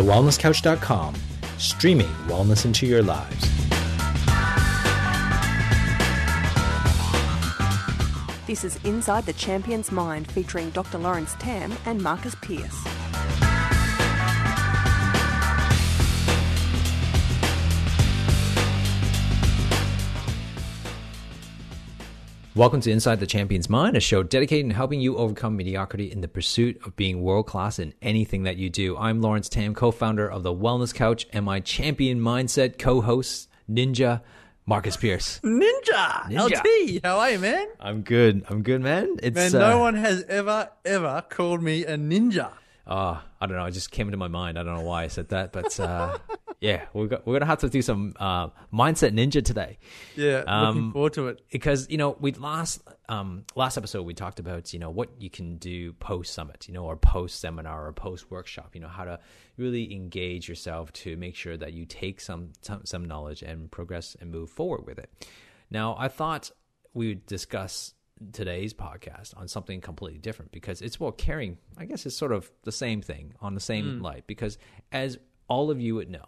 [0.00, 1.14] TheWellnessCouch.com,
[1.58, 3.46] streaming wellness into your lives.
[8.46, 10.96] This is Inside the Champion's Mind featuring Dr.
[10.96, 12.89] Lawrence Tam and Marcus Pierce.
[22.60, 26.20] Welcome to Inside the Champion's Mind, a show dedicated to helping you overcome mediocrity in
[26.20, 28.98] the pursuit of being world class in anything that you do.
[28.98, 33.48] I'm Lawrence Tam, co founder of The Wellness Couch, and my champion mindset co host,
[33.66, 34.20] Ninja
[34.66, 35.40] Marcus Pierce.
[35.42, 36.60] Ninja, Ninja.
[36.62, 37.66] LT, how are you, man?
[37.80, 38.44] I'm good.
[38.50, 39.16] I'm good, man.
[39.22, 42.50] It's Man, uh, no one has ever, ever called me a ninja.
[42.86, 43.64] Uh, I don't know.
[43.64, 44.58] It just came into my mind.
[44.58, 46.18] I don't know why I said that, but uh,
[46.60, 49.78] yeah, we're go- we're gonna have to do some uh, mindset ninja today.
[50.16, 51.40] Yeah, Um, looking forward to it.
[51.50, 55.30] because you know we last um last episode we talked about you know what you
[55.30, 59.04] can do post summit you know or post seminar or post workshop you know how
[59.04, 59.18] to
[59.56, 64.16] really engage yourself to make sure that you take some some, some knowledge and progress
[64.20, 65.10] and move forward with it
[65.70, 66.50] now i thought
[66.94, 67.94] we would discuss
[68.32, 72.50] today's podcast on something completely different because it's about caring i guess it's sort of
[72.64, 74.56] the same thing on the same light because
[74.92, 76.26] as all of you would know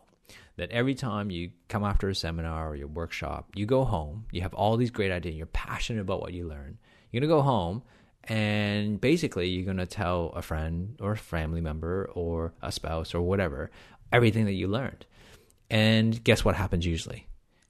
[0.56, 4.42] that every time you come after a seminar or your workshop, you go home, you
[4.42, 6.78] have all these great ideas, you're passionate about what you learn.
[7.11, 7.83] You're going to go home
[8.25, 13.15] and basically you're going to tell a friend or a family member or a spouse
[13.15, 13.70] or whatever
[14.12, 15.06] everything that you learned.
[15.70, 17.27] And guess what happens usually?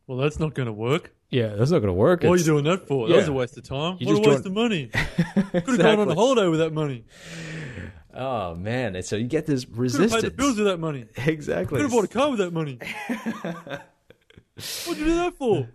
[0.06, 1.14] Well, that's not going to work.
[1.30, 2.25] Yeah, that's not going to work.
[2.25, 3.08] What are you doing that for?
[3.08, 3.14] Yeah.
[3.14, 3.97] That was a waste of time.
[4.00, 4.86] You what just a waste joined- of money.
[5.53, 7.05] Could have gone on a holiday with that money.
[8.14, 10.22] Oh man, and so you get this Could have resistance.
[10.22, 11.06] paid the bills with that money.
[11.16, 11.77] exactly.
[11.78, 12.78] Could have bought a car with that money.
[14.86, 15.68] What'd you do that for?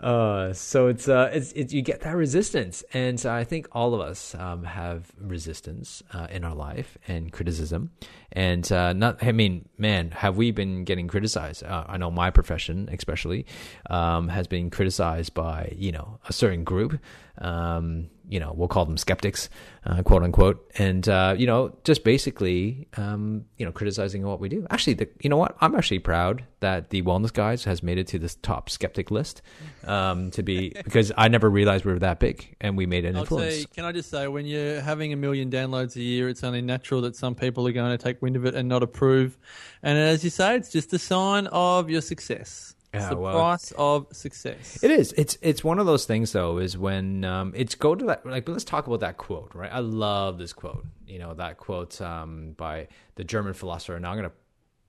[0.00, 3.92] Uh, so it's uh, it's it, you get that resistance, and so I think all
[3.94, 7.90] of us um, have resistance uh, in our life and criticism,
[8.32, 9.22] and uh, not.
[9.22, 11.64] I mean, man, have we been getting criticized?
[11.64, 13.44] Uh, I know my profession, especially,
[13.90, 16.98] um, has been criticized by you know a certain group.
[17.40, 19.50] Um, you know, we'll call them skeptics,
[19.84, 24.48] uh, quote unquote, and uh, you know, just basically, um, you know, criticizing what we
[24.48, 24.66] do.
[24.70, 25.56] Actually, the, you know what?
[25.60, 29.42] I'm actually proud that the Wellness Guys has made it to this top skeptic list
[29.84, 33.16] um, to be because I never realized we were that big and we made an
[33.16, 33.54] I'll influence.
[33.54, 36.62] say, can I just say, when you're having a million downloads a year, it's only
[36.62, 39.36] natural that some people are going to take wind of it and not approve.
[39.82, 42.76] And as you say, it's just a sign of your success.
[42.92, 44.82] It's Yeah, the well, price of success.
[44.82, 45.12] It is.
[45.12, 46.58] It's it's one of those things though.
[46.58, 48.48] Is when um, it's go to that like.
[48.48, 49.70] Let's talk about that quote, right?
[49.72, 50.84] I love this quote.
[51.06, 53.98] You know that quote um, by the German philosopher.
[54.00, 54.32] Now I'm gonna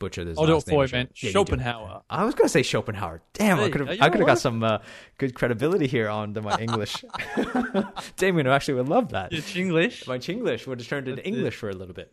[0.02, 0.38] butcher this.
[0.38, 1.10] I'll do it last for name, man.
[1.16, 1.32] Yeah.
[1.32, 2.02] Schopenhauer.
[2.10, 3.22] I was gonna say Schopenhauer.
[3.34, 4.02] Damn, I could have.
[4.02, 4.80] I could have got some uh,
[5.20, 7.06] good credibility here on my English.
[8.18, 9.32] Damian I actually would love that.
[9.32, 10.08] It's English.
[10.08, 11.26] My Chinglish would have turned into.
[11.26, 12.12] English for a little bit.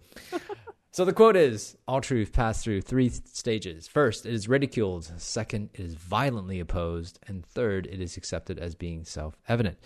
[0.99, 3.87] So the quote is All truth passed through three stages.
[3.87, 5.13] First, it is ridiculed.
[5.17, 7.21] Second, it is violently opposed.
[7.29, 9.79] And third, it is accepted as being self evident.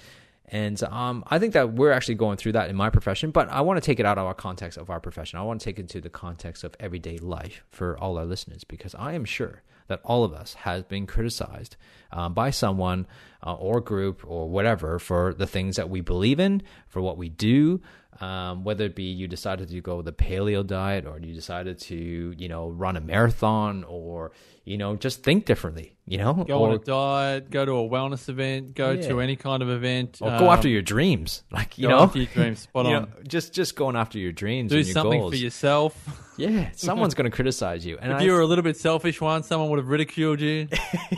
[0.47, 3.61] And um, I think that we're actually going through that in my profession, but I
[3.61, 5.39] want to take it out of our context of our profession.
[5.39, 8.65] I want to take it into the context of everyday life for all our listeners
[8.65, 11.77] because I am sure that all of us has been criticized
[12.11, 13.07] um, by someone
[13.47, 17.29] uh, or group or whatever for the things that we believe in, for what we
[17.29, 17.83] do,
[18.21, 22.35] um, whether it be you decided to go the paleo diet or you decided to,
[22.37, 24.33] you know, run a marathon or,
[24.65, 27.89] you know, just think differently, you know, Go or, on a diet, go to a
[27.89, 30.19] wellness event, go to any kind of event.
[30.21, 31.43] or go um, after your dreams.
[31.53, 32.61] Like, you go know, after your dreams.
[32.63, 32.93] Spot on.
[32.93, 35.33] know, just, just going after your dreams Do and your something goals.
[35.33, 36.19] for yourself.
[36.39, 36.71] Yeah.
[36.75, 37.99] Someone's going to criticize you.
[37.99, 40.67] And if I, you were a little bit selfish once, someone would have ridiculed you.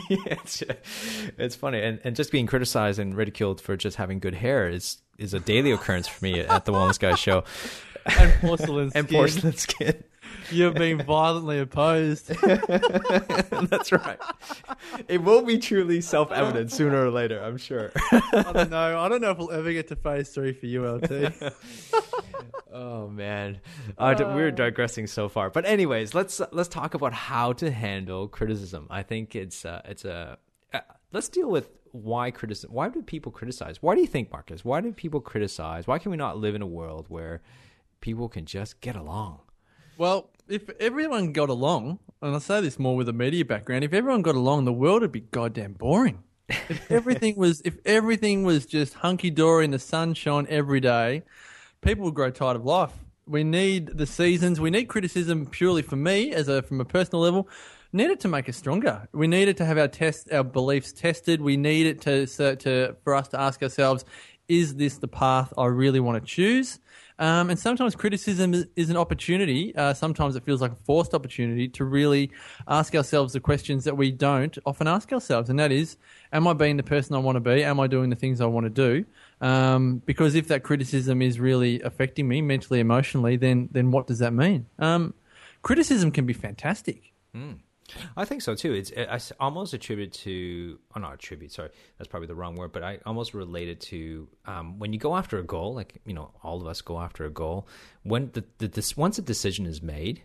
[0.09, 0.61] it's,
[1.37, 4.97] it's funny and, and just being criticized and ridiculed for just having good hair is
[5.17, 7.43] is a daily occurrence for me at the wellness guy show
[8.19, 9.17] and porcelain and skin.
[9.17, 10.03] porcelain skin
[10.51, 12.27] You're being violently opposed.
[13.69, 14.19] that's right
[15.07, 18.99] it will be truly self-evident sooner or later i'm sure I don't know.
[18.99, 21.33] I don't know if we'll ever get to phase three for you, LT.
[22.73, 23.59] oh man
[23.97, 28.27] uh, d- we're digressing so far but anyways let's let's talk about how to handle
[28.27, 30.37] criticism i think it's uh, it's a
[30.73, 30.79] uh,
[31.11, 34.81] let's deal with why criticism why do people criticize why do you think marcus why
[34.81, 37.41] do people criticize why can we not live in a world where
[38.01, 39.39] people can just get along
[39.97, 43.93] Well, if everyone got along, and I say this more with a media background, if
[43.93, 46.23] everyone got along, the world would be goddamn boring.
[46.49, 51.23] If everything was, if everything was just hunky dory in the sun sunshine every day,
[51.81, 52.91] people would grow tired of life.
[53.25, 54.59] We need the seasons.
[54.59, 57.47] We need criticism purely for me, as a from a personal level.
[57.95, 59.07] Need it to make us stronger.
[59.13, 61.39] We need it to have our test, our beliefs tested.
[61.39, 62.25] We need it to
[62.57, 64.03] to for us to ask ourselves:
[64.49, 66.79] is this the path I really want to choose?
[67.19, 69.73] Um, and sometimes criticism is, an opportunity.
[69.73, 72.31] Uh, sometimes it feels like a forced opportunity to really
[72.67, 75.95] ask ourselves the questions that we don't often ask ourselves, and that is,
[76.33, 77.63] am I being the person I want to be?
[77.63, 79.05] Am I doing the things I want to do?
[79.39, 84.19] Um, because if that criticism is really affecting me mentally, emotionally, then then what does
[84.19, 84.65] that mean?
[84.79, 85.13] Um,
[85.61, 87.13] criticism can be fantastic.
[88.17, 88.73] I think so too.
[88.73, 92.83] It's I almost attribute to, oh not attribute, sorry, that's probably the wrong word, but
[92.83, 96.31] I almost relate it to um, when you go after a goal, like you know,
[96.43, 97.67] all of us go after a goal.
[98.03, 100.23] When the, the this once a decision is made,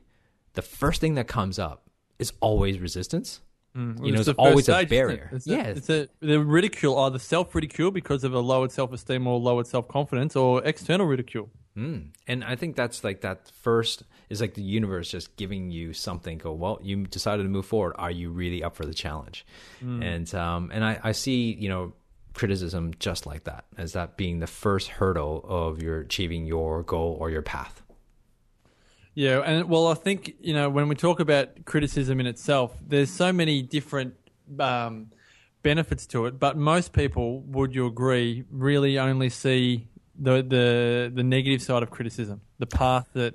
[0.54, 3.40] the first thing that comes up is always resistance.
[3.74, 4.90] You know, It's it's the first always a stage, it?
[4.90, 5.30] barrier.
[5.32, 8.92] It's a- yeah, it's a, the ridicule, either self ridicule because of a lowered self
[8.92, 11.50] esteem or lowered self confidence, or external ridicule.
[11.76, 12.08] Mm.
[12.26, 16.38] And I think that's like that first is like the universe just giving you something.
[16.38, 17.94] Go well, you decided to move forward.
[17.96, 19.46] Are you really up for the challenge?
[19.80, 21.92] And um, and I, I see you know
[22.34, 27.16] criticism just like that as that being the first hurdle of your achieving your goal
[27.20, 27.82] or your path.
[29.14, 33.10] Yeah, and well, I think you know when we talk about criticism in itself, there's
[33.10, 34.14] so many different
[34.58, 35.10] um,
[35.62, 41.22] benefits to it, but most people, would you agree, really only see the the the
[41.22, 43.34] negative side of criticism, the path that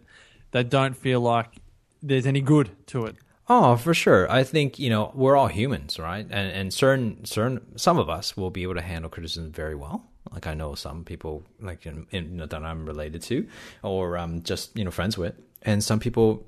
[0.52, 1.58] they don't feel like
[2.02, 3.16] there's any good to it.
[3.48, 4.32] Oh, for sure.
[4.32, 6.26] I think you know we're all humans, right?
[6.30, 10.04] And and certain certain some of us will be able to handle criticism very well.
[10.32, 13.48] Like I know some people like in, in, that I'm related to,
[13.84, 16.46] or um, just you know friends with, and some people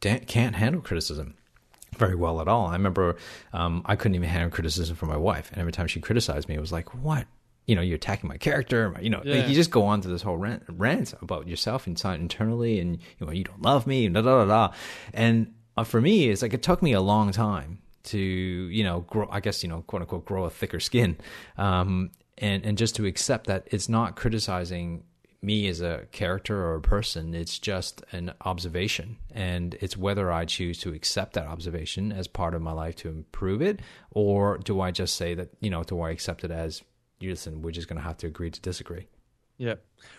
[0.00, 1.34] can't handle criticism
[1.96, 2.66] very well at all.
[2.66, 3.16] I remember
[3.52, 6.54] um, I couldn't even handle criticism from my wife, and every time she criticized me,
[6.54, 7.26] it was like, "What?
[7.66, 10.22] You know, you're attacking my character." You know, like, you just go on to this
[10.22, 14.14] whole rant, rant about yourself inside internally, and you know, you don't love me, and
[14.14, 14.74] da da da da.
[15.12, 19.00] And uh, for me, it's like it took me a long time to you know
[19.00, 19.28] grow.
[19.30, 21.16] I guess you know, quote unquote, grow a thicker skin,
[21.56, 25.04] um, and and just to accept that it's not criticizing
[25.40, 27.34] me as a character or a person.
[27.34, 32.54] It's just an observation, and it's whether I choose to accept that observation as part
[32.54, 33.80] of my life to improve it,
[34.10, 36.82] or do I just say that you know, do I accept it as,
[37.20, 39.06] listen, we're just going to have to agree to disagree.
[39.58, 39.74] Yeah.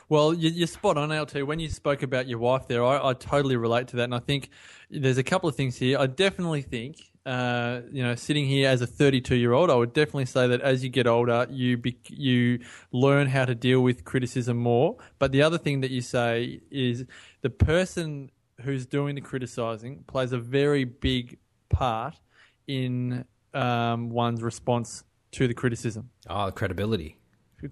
[0.10, 1.48] Well, you, you're spot on, LT.
[1.48, 4.04] When you spoke about your wife there, I, I totally relate to that.
[4.04, 4.50] And I think
[4.90, 5.98] there's a couple of things here.
[5.98, 9.94] I definitely think, uh, you know, sitting here as a 32 year old, I would
[9.94, 12.60] definitely say that as you get older, you be, you
[12.92, 14.98] learn how to deal with criticism more.
[15.20, 17.06] But the other thing that you say is
[17.42, 18.32] the person
[18.62, 21.38] who's doing the criticizing plays a very big
[21.70, 22.20] part
[22.68, 26.10] in um, one's response to the criticism.
[26.30, 27.18] Oh, credibility.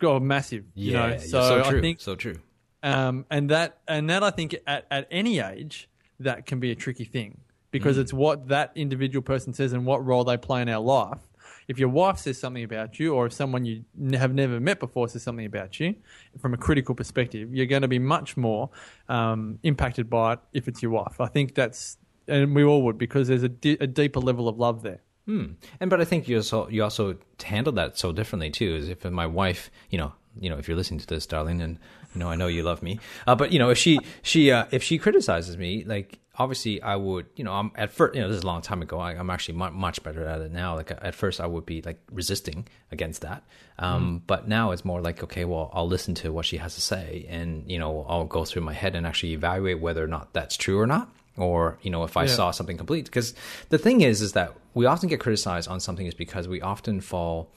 [0.01, 0.65] Oh, massive.
[0.75, 1.77] you Yeah, know, so, so true.
[1.79, 2.35] I think so true.
[2.83, 5.89] um, and that and that I think at, at any age
[6.19, 7.39] that can be a tricky thing
[7.77, 11.19] because it's what that individual person says and what role they play in our life.
[11.67, 14.79] If your wife says something about you, or if someone you n- have never met
[14.79, 15.95] before says something about you,
[16.39, 18.69] from a critical perspective, you're going to be much more
[19.09, 21.19] um, impacted by it if it's your wife.
[21.19, 21.97] I think that's,
[22.27, 25.01] and we all would because there's a, di- a deeper level of love there.
[25.25, 25.45] Hmm.
[25.81, 28.75] And but I think you also you also handle that so differently too.
[28.75, 31.79] Is if my wife, you know, you know, if you're listening to this, darling, and
[32.13, 34.65] you know, I know you love me, uh, but you know, if she she uh,
[34.71, 38.27] if she criticizes me, like obviously I would, you know, I'm at first, you know,
[38.27, 38.99] this is a long time ago.
[38.99, 40.75] I, I'm actually mu- much better at it now.
[40.75, 43.43] Like at first, I would be like resisting against that,
[43.79, 46.81] um, but now it's more like okay, well, I'll listen to what she has to
[46.81, 50.33] say, and you know, I'll go through my head and actually evaluate whether or not
[50.33, 52.29] that's true or not or you know if i Yeah.
[52.33, 53.35] saw something complete because
[53.69, 56.99] the thing is is that we often get criticized on something is because we often
[56.99, 57.51] fall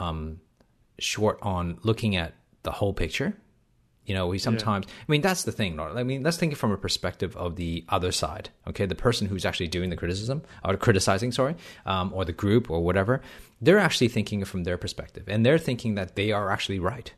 [0.00, 0.40] um,
[0.98, 2.34] short on looking at
[2.64, 3.36] the whole picture
[4.10, 5.94] you know we sometimes i mean that's the thing Laura.
[5.94, 9.44] i mean let's think from a perspective of the other side okay the person who's
[9.48, 11.54] actually doing the criticism or criticizing sorry
[11.86, 13.14] um, or the group or whatever
[13.64, 17.08] they're actually thinking from their perspective and they're thinking that they are actually right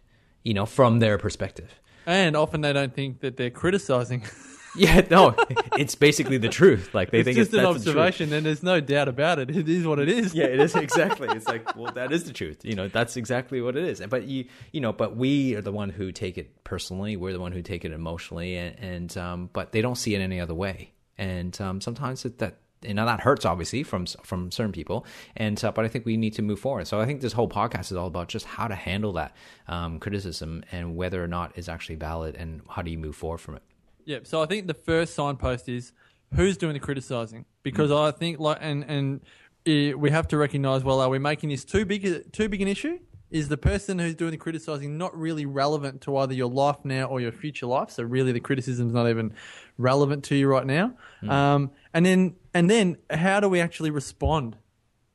[0.42, 1.70] you know from their perspective
[2.04, 4.22] And often they don't think that they're criticizing.
[4.76, 5.34] yeah no
[5.76, 8.46] it's basically the truth like they it's think just it's an that's the observation, and
[8.46, 9.50] there's no doubt about it.
[9.62, 10.34] It is what it is.
[10.34, 11.28] yeah, it is exactly.
[11.28, 12.64] It's like, well, that is the truth.
[12.64, 14.02] You know, that's exactly what it is.
[14.08, 17.16] But you, you know, but we are the one who take it personally.
[17.16, 20.20] We're the one who take it emotionally, and, and um, but they don't see it
[20.20, 20.92] any other way.
[21.18, 25.06] And um, sometimes it, that you know that hurts obviously from from certain people.
[25.36, 26.88] And uh, but I think we need to move forward.
[26.88, 29.36] So I think this whole podcast is all about just how to handle that
[29.68, 33.38] um, criticism and whether or not it's actually valid, and how do you move forward
[33.38, 33.62] from it.
[34.04, 35.92] Yeah, so I think the first signpost is
[36.34, 39.20] who's doing the criticizing because I think like and and
[39.66, 42.68] eh, we have to recognize well are we making this too big too big an
[42.68, 42.98] issue?
[43.30, 47.04] Is the person who's doing the criticizing not really relevant to either your life now
[47.04, 47.90] or your future life?
[47.90, 49.32] So really, the criticism's not even
[49.78, 50.92] relevant to you right now.
[51.30, 54.58] Um, and then and then how do we actually respond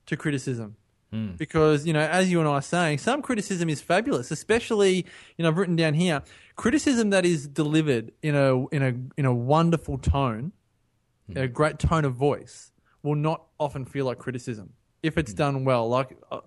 [0.07, 0.77] to criticism?
[1.37, 5.05] Because, you know, as you and I are saying, some criticism is fabulous, especially,
[5.37, 6.21] you know, I've written down here,
[6.55, 10.51] criticism that is delivered in a in a in a wonderful tone,
[11.35, 12.71] a great tone of voice,
[13.03, 15.87] will not often feel like criticism if it's done well.
[15.87, 16.41] Like uh,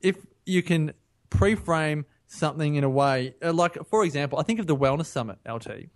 [0.00, 0.92] if you can
[1.30, 5.38] pre-frame something in a way, uh, like for example, I think of the Wellness Summit,
[5.48, 5.88] LT.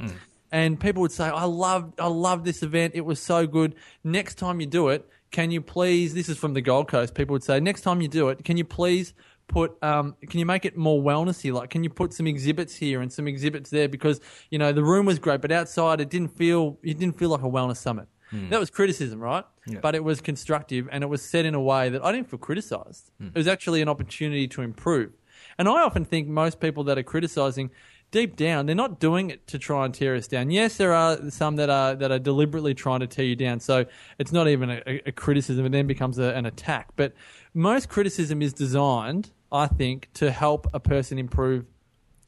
[0.51, 2.95] And people would say, "I love, I love this event.
[2.95, 3.75] It was so good.
[4.03, 7.15] Next time you do it, can you please?" This is from the Gold Coast.
[7.15, 9.15] People would say, "Next time you do it, can you please
[9.49, 11.53] put, um, can you make it more wellnessy?
[11.53, 13.89] Like, can you put some exhibits here and some exhibits there?
[13.89, 14.21] Because
[14.51, 17.43] you know the room was great, but outside it didn't feel, it didn't feel like
[17.43, 18.09] a wellness summit.
[18.51, 19.45] That was criticism, right?
[19.81, 22.39] But it was constructive and it was said in a way that I didn't feel
[22.39, 23.11] criticized.
[23.35, 25.13] It was actually an opportunity to improve.
[25.57, 27.71] And I often think most people that are criticizing,
[28.11, 30.51] deep down, they're not doing it to try and tear us down.
[30.51, 33.61] Yes, there are some that are that are deliberately trying to tear you down.
[33.61, 33.87] So
[34.19, 36.89] it's not even a, a criticism; it then becomes a, an attack.
[36.97, 37.15] But
[37.55, 41.67] most criticism is designed, I think, to help a person improve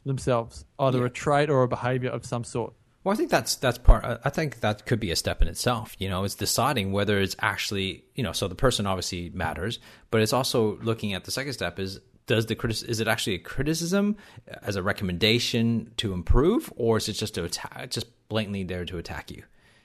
[0.04, 2.74] themselves, either a trait or a behavior of some sort.
[3.02, 4.20] Well, I think that's that's part.
[4.24, 5.96] I think that could be a step in itself.
[5.98, 8.32] You know, it's deciding whether it's actually you know.
[8.32, 9.78] So the person obviously matters,
[10.10, 13.34] but it's also looking at the second step is does the critic is it actually
[13.34, 14.16] a criticism
[14.62, 18.98] as a recommendation to improve, or is it just to attack, just blatantly there to
[18.98, 19.42] attack you?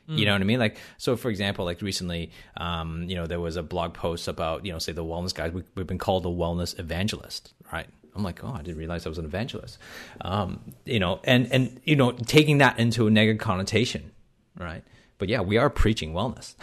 [0.08, 0.60] You know what I mean?
[0.60, 4.64] Like, so for example, like recently, um, you know, there was a blog post about,
[4.64, 5.52] you know, say the wellness guys.
[5.52, 7.88] We, we've been called a wellness evangelist, right?
[8.16, 9.80] I'm like, oh, I didn't realize I was an evangelist.
[10.22, 14.12] Um, you know, and and you know, taking that into a negative connotation,
[14.58, 14.84] right?
[15.18, 16.56] But yeah, we are preaching wellness,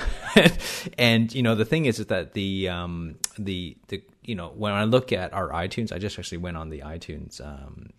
[0.99, 4.73] and you know, the thing is, is that the um, the the you know, when
[4.73, 7.91] I look at our iTunes, I just actually went on the iTunes um,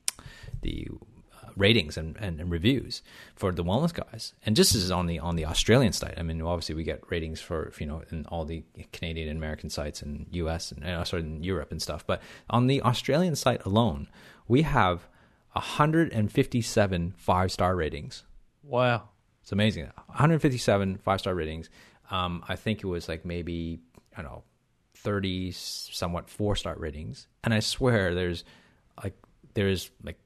[0.62, 0.88] the
[1.44, 3.01] uh, ratings and, and, and reviews
[3.36, 6.15] for the wellness guys, and just as on the on the Australian site.
[6.18, 9.70] I mean, obviously we get ratings for you know in all the Canadian and American
[9.70, 10.72] sites and U.S.
[10.72, 14.08] and uh, sorry in Europe and stuff, but on the Australian site alone,
[14.48, 15.08] we have
[15.53, 18.24] 157 five star ratings.
[18.63, 19.10] Wow.
[19.42, 19.92] It's amazing.
[20.06, 21.70] 157 five star ratings.
[22.10, 23.82] Um, I think it was like maybe
[24.15, 24.44] I don't know
[25.03, 28.43] 30 somewhat four star ratings, and I swear there's
[29.03, 29.15] like
[29.53, 30.17] there's like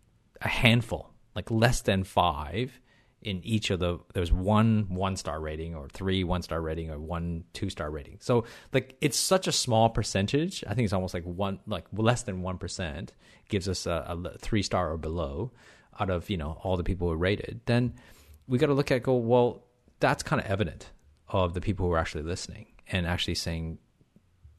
[0.41, 2.79] a handful, like less than five
[3.22, 4.00] in each of the.
[4.13, 8.17] There's one one star rating, or three one star rating, or one two star rating.
[8.19, 10.63] So like it's such a small percentage.
[10.67, 13.13] I think it's almost like one like less than one percent
[13.50, 15.51] gives us a, a three star or below
[16.00, 17.62] out of you know all the people who rated.
[17.65, 17.96] Then
[18.48, 19.63] we got to look at go well
[20.00, 20.91] that's kind of evident
[21.29, 23.79] of the people who are actually listening and actually saying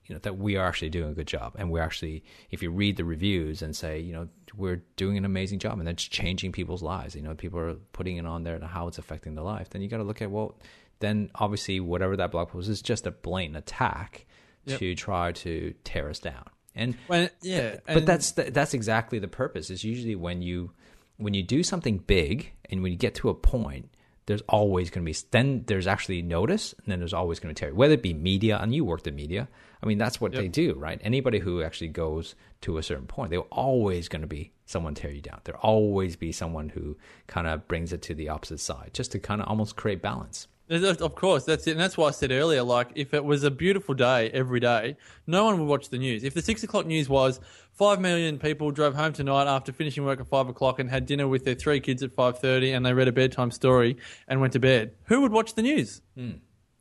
[0.09, 2.71] you know that we are actually doing a good job and we're actually if you
[2.71, 6.51] read the reviews and say you know we're doing an amazing job and that's changing
[6.51, 9.45] people's lives you know people are putting it on there and how it's affecting their
[9.45, 10.57] life then you got to look at well
[11.01, 14.27] then obviously whatever that blog post is just a blatant attack
[14.65, 14.79] Yep.
[14.81, 16.95] to try to tear us down and
[17.41, 19.71] yeah, but and- that's the, that's exactly the purpose.
[19.71, 20.73] Is usually when you
[21.17, 23.89] when you do something big and when you get to a point,
[24.29, 27.59] there's always going to be then there's actually notice and then there's always going to
[27.59, 27.71] tear.
[27.71, 27.75] You.
[27.75, 29.49] Whether it be media and you worked in media,
[29.83, 31.01] I mean that's what they do, right?
[31.03, 35.11] Anybody who actually goes to a certain point, they're always going to be someone tear
[35.11, 35.41] you down.
[35.45, 39.19] There'll always be someone who kind of brings it to the opposite side, just to
[39.19, 40.47] kind of almost create balance.
[40.71, 42.63] Of course, that's it, and that's why I said earlier.
[42.63, 44.97] Like, if it was a beautiful day every day,
[45.27, 46.25] no one would watch the news.
[46.25, 47.41] If the six o'clock news was
[47.73, 51.27] five million people drove home tonight after finishing work at five o'clock and had dinner
[51.27, 53.97] with their three kids at five thirty, and they read a bedtime story
[54.27, 56.03] and went to bed, who would watch the news?
[56.15, 56.33] Hmm.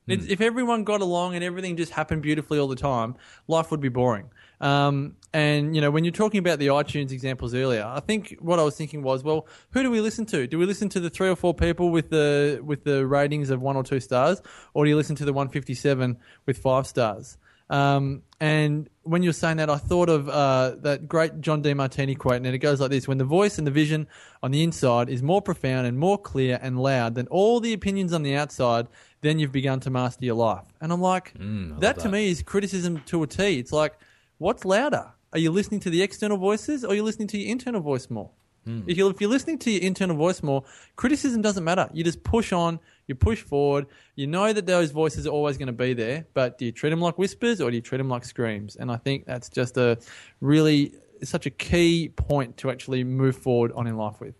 [0.07, 0.31] It's, hmm.
[0.31, 3.15] if everyone got along and everything just happened beautifully all the time,
[3.47, 4.29] life would be boring.
[4.59, 8.59] Um, and you know, when you're talking about the iTunes examples earlier, I think what
[8.59, 10.47] I was thinking was, well, who do we listen to?
[10.47, 13.61] Do we listen to the three or four people with the with the ratings of
[13.61, 14.41] one or two stars,
[14.73, 17.37] or do you listen to the 157 with five stars?
[17.69, 22.37] Um, and when you're saying that, I thought of uh, that great John Demartini quote,
[22.37, 24.07] and it goes like this: "When the voice and the vision
[24.41, 28.13] on the inside is more profound and more clear and loud than all the opinions
[28.13, 28.87] on the outside,
[29.21, 31.33] then you've begun to master your life." And I'm like,
[31.79, 33.59] that to me is criticism to a T.
[33.59, 33.97] It's like,
[34.37, 35.13] what's louder?
[35.33, 38.09] Are you listening to the external voices, or are you listening to your internal voice
[38.09, 38.31] more?
[38.67, 38.81] Hmm.
[38.87, 40.63] If, you're, if you're listening to your internal voice more,
[40.95, 41.89] criticism doesn't matter.
[41.93, 43.87] You just push on, you push forward.
[44.15, 46.89] You know that those voices are always going to be there, but do you treat
[46.89, 48.75] them like whispers or do you treat them like screams?
[48.75, 49.97] And I think that's just a
[50.41, 54.35] really such a key point to actually move forward on in life with.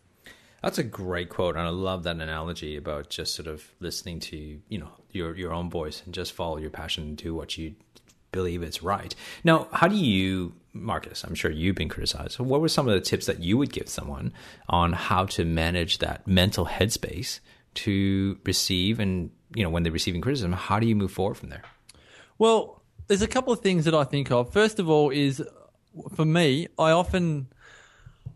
[0.62, 4.60] That's a great quote, and I love that analogy about just sort of listening to
[4.68, 7.76] you know your your own voice and just follow your passion and do what you
[8.32, 9.14] believe it's right.
[9.44, 11.24] Now, how do you, Marcus?
[11.24, 12.40] I'm sure you've been criticized.
[12.40, 14.34] What were some of the tips that you would give someone
[14.70, 17.40] on how to manage that mental headspace
[17.76, 20.52] to receive and you know when they're receiving criticism?
[20.54, 21.64] How do you move forward from there?
[22.38, 24.52] Well, there's a couple of things that I think of.
[24.52, 25.42] First of all, is
[26.16, 27.48] for me, I often,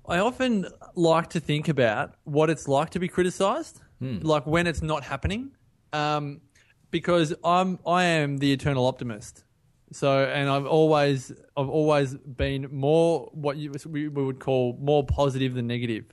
[0.07, 4.81] I often like to think about what it's like to be criticised, like when it's
[4.81, 5.51] not happening,
[5.93, 6.41] um,
[6.89, 9.43] because I'm I am the eternal optimist.
[9.91, 15.05] So, and I've always I've always been more what you, we we would call more
[15.05, 16.05] positive than negative.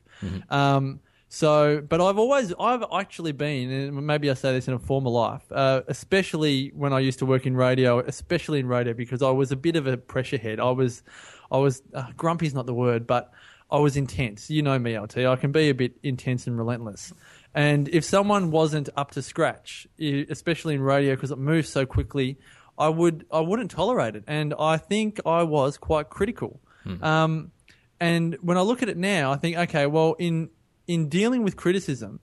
[0.50, 4.78] Um, so, but I've always I've actually been, and maybe I say this in a
[4.78, 9.22] former life, uh, especially when I used to work in radio, especially in radio because
[9.22, 10.58] I was a bit of a pressure head.
[10.58, 11.02] I was,
[11.52, 13.30] I was uh, grumpy's not the word, but
[13.70, 14.48] I was intense.
[14.48, 15.18] You know me, LT.
[15.18, 17.12] I can be a bit intense and relentless.
[17.54, 22.38] And if someone wasn't up to scratch, especially in radio because it moves so quickly,
[22.78, 24.24] I would I wouldn't tolerate it.
[24.26, 26.60] And I think I was quite critical.
[27.02, 27.52] Um,
[28.00, 30.50] and when I look at it now, I think, okay, well, in
[30.86, 32.20] in dealing with criticism,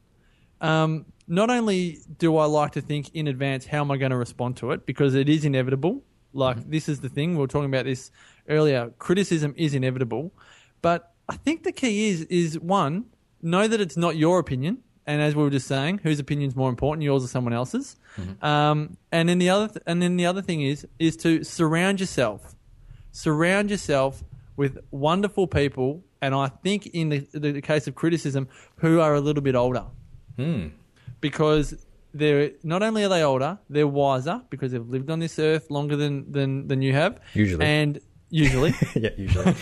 [0.62, 4.18] um, not only do I like to think in advance how am I going to
[4.18, 6.04] respond to it because it is inevitable.
[6.34, 8.12] Like this is the thing we were talking about this
[8.50, 8.92] earlier.
[8.98, 10.34] Criticism is inevitable,
[10.82, 13.06] but I think the key is is one
[13.42, 16.56] know that it's not your opinion, and as we were just saying, whose opinion is
[16.56, 17.96] more important, yours or someone else's.
[18.42, 22.00] Um, and then the other th- and then the other thing is is to surround
[22.00, 22.56] yourself
[23.12, 24.24] surround yourself
[24.58, 28.48] with wonderful people, and I think in the, the, case of criticism,
[28.78, 29.86] who are a little bit older,
[30.38, 30.68] Hmm.
[31.22, 35.70] because they're not only are they older, they're wiser because they've lived on this earth
[35.70, 37.66] longer than than, than you have, Usually.
[37.66, 39.54] and usually, yeah, usually.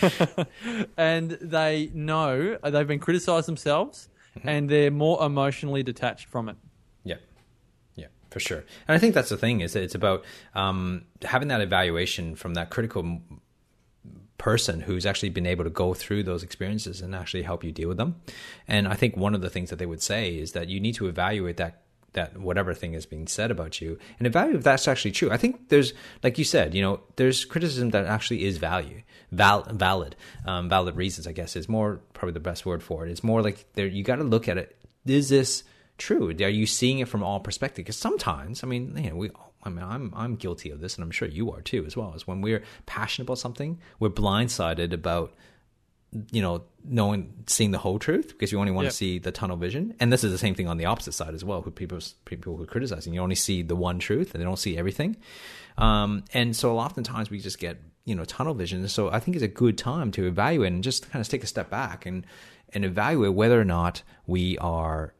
[0.96, 4.08] and they know they've been criticised themselves,
[4.44, 6.56] and they're more emotionally detached from it.
[7.04, 7.16] Yeah,
[7.94, 8.64] yeah, for sure.
[8.88, 10.24] And I think that's the thing is it's about
[10.54, 13.20] um, having that evaluation from that critical
[14.38, 17.88] person who's actually been able to go through those experiences and actually help you deal
[17.88, 18.16] with them.
[18.66, 20.94] And I think one of the things that they would say is that you need
[20.96, 21.83] to evaluate that
[22.14, 25.30] that whatever thing is being said about you and evaluate if that's actually true.
[25.30, 25.92] I think there's,
[26.22, 30.16] like you said, you know, there's criticism that actually is value, val- valid,
[30.46, 31.26] um, valid reasons.
[31.26, 33.10] I guess is more probably the best word for it.
[33.10, 34.76] It's more like there you got to look at it.
[35.06, 35.64] Is this
[35.98, 36.30] true?
[36.30, 37.76] Are you seeing it from all perspectives?
[37.76, 39.30] Because sometimes, I mean, you know, we.
[39.66, 42.12] I mean, I'm I'm guilty of this, and I'm sure you are too, as well.
[42.12, 45.32] Is when we're passionate about something, we're blindsided about
[46.30, 48.92] you know knowing seeing the whole truth because you only want Yep.
[48.92, 49.94] to see the tunnel vision.
[50.00, 52.56] And this is the same thing on the opposite side as well who people people
[52.56, 53.14] who are criticizing.
[53.14, 55.16] You only see the one truth and they don't see everything.
[55.78, 58.86] Um, and so oftentimes we just get you know tunnel vision.
[58.88, 61.46] So i think it's a good time to evaluate and just kind of take a
[61.48, 62.26] step back and
[62.74, 65.14] and evaluate whether or not we are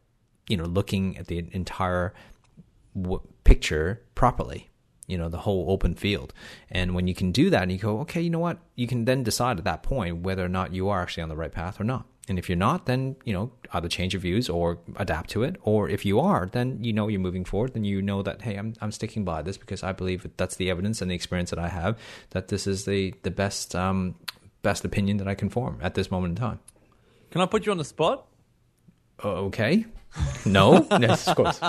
[0.48, 2.12] you know looking at the entire
[2.94, 4.68] w- picture properly
[5.06, 6.32] you know the whole open field.
[6.70, 8.58] And when you can do that and you go okay you know what?
[8.74, 11.36] You can then decide at that point whether or not you are actually on the
[11.36, 12.06] right path or not.
[12.28, 15.56] And if you're not then you know either change your views or adapt to it.
[15.62, 17.74] Or if you are then you know you're moving forward.
[17.74, 20.56] Then you know that hey i'm, I'm sticking by this because i believe that that's
[20.56, 21.98] the evidence and the experience that i have
[22.30, 24.14] that this is the the best um
[24.62, 26.60] best opinion that i can form at this moment in time.
[27.30, 28.28] Can I put you on the spot?
[29.22, 29.84] uh, okay
[30.44, 30.86] no?
[31.00, 31.60] Yes of course.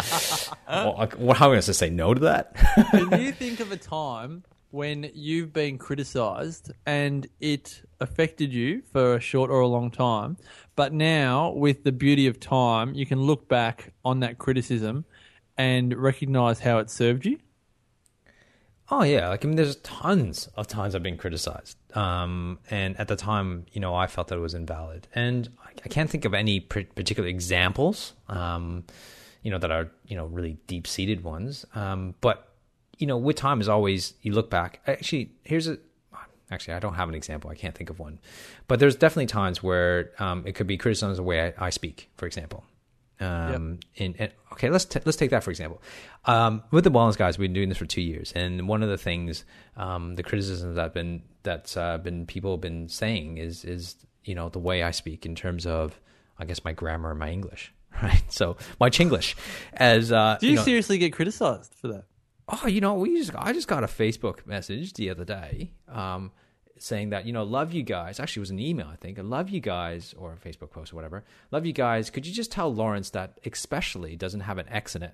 [0.68, 2.56] Well, I- well, how am i supposed to say no to that?
[2.92, 9.16] Can you think of a time when you've been criticised and it affected you for
[9.16, 10.36] a short or a long time,
[10.76, 15.06] but now with the beauty of time, you can look back on that criticism
[15.58, 17.40] and recognise how it served you?
[18.92, 23.08] Oh yeah, like I mean, there's tons of times I've been criticized, um, and at
[23.08, 26.24] the time, you know, I felt that it was invalid, and I, I can't think
[26.24, 28.84] of any particular examples, um,
[29.42, 31.66] you know, that are you know really deep seated ones.
[31.74, 32.48] Um, but
[33.00, 34.82] you know, with time is always you look back.
[34.86, 35.80] Actually, here's a
[36.52, 37.50] actually I don't have an example.
[37.50, 38.20] I can't think of one,
[38.68, 42.12] but there's definitely times where um, it could be criticized the way I, I speak,
[42.18, 42.64] for example.
[43.20, 45.82] Um, and, and okay, let's t- let's take that for example.
[46.26, 48.90] Um, with the wellness guys, we've been doing this for two years, and one of
[48.90, 49.46] the things,
[49.78, 54.36] um, the criticisms that been that's uh, been people have been saying is is you
[54.36, 56.00] know the way I speak in terms of
[56.38, 57.74] I guess my grammar and my English,
[58.04, 58.24] right?
[58.30, 59.36] So my Chinglish,
[59.74, 62.04] as uh, Do you, know- seriously get criticised for that?
[62.48, 66.32] oh, you know, we just I just got a Facebook message the other day um,
[66.86, 68.20] saying that you know, love you guys.
[68.20, 69.18] Actually, it was an email, I think.
[69.18, 71.24] I love you guys, or a Facebook post or whatever.
[71.52, 72.10] Love you guys.
[72.10, 75.14] Could you just tell Lawrence that especially doesn't have an X in it?